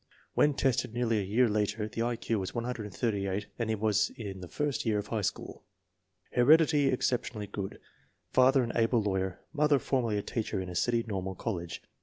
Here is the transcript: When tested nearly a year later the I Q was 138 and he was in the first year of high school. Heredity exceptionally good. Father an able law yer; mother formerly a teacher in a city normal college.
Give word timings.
When 0.33 0.55
tested 0.55 0.95
nearly 0.95 1.19
a 1.19 1.23
year 1.23 1.47
later 1.47 1.87
the 1.87 2.01
I 2.01 2.15
Q 2.15 2.39
was 2.39 2.55
138 2.55 3.45
and 3.59 3.69
he 3.69 3.75
was 3.75 4.09
in 4.17 4.41
the 4.41 4.47
first 4.47 4.83
year 4.83 4.97
of 4.97 5.05
high 5.09 5.21
school. 5.21 5.63
Heredity 6.31 6.87
exceptionally 6.87 7.45
good. 7.45 7.79
Father 8.31 8.63
an 8.63 8.71
able 8.73 9.03
law 9.03 9.17
yer; 9.17 9.39
mother 9.53 9.77
formerly 9.77 10.17
a 10.17 10.23
teacher 10.23 10.59
in 10.59 10.69
a 10.69 10.75
city 10.75 11.05
normal 11.07 11.35
college. 11.35 11.83